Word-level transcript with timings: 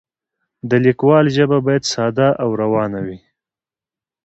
د 0.69 0.71
لیکوال 0.85 1.25
ژبه 1.35 1.57
باید 1.65 1.83
ساده 1.93 2.27
او 2.43 2.49
روانه 2.61 2.99
وي. 3.05 3.17